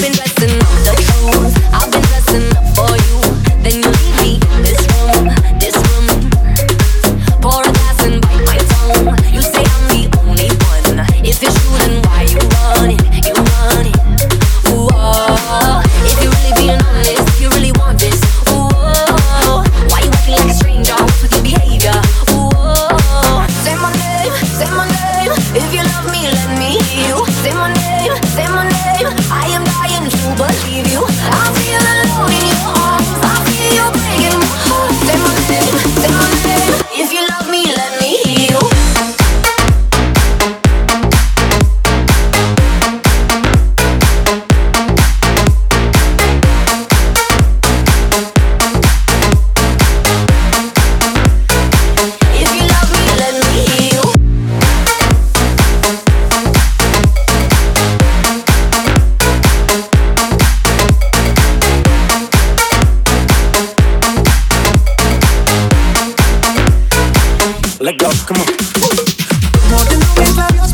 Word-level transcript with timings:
been 0.00 0.12
dressing 0.12 0.59
let 67.80 67.98
go, 67.98 68.10
come 68.26 68.42
on. 68.42 70.69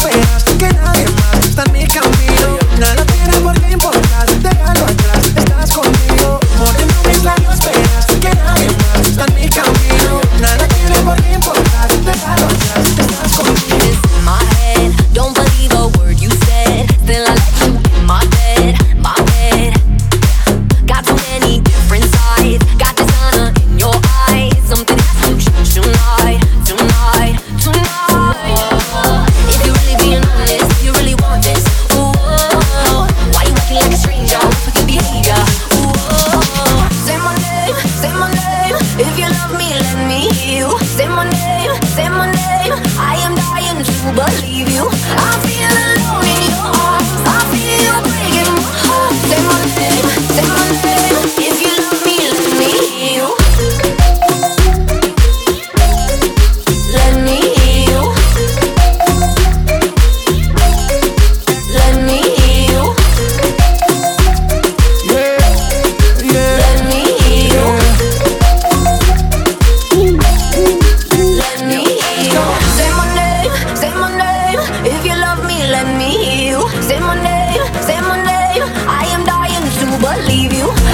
believe 44.14 44.68
you. 44.68 45.55
give 80.48 80.58
you 80.58 80.85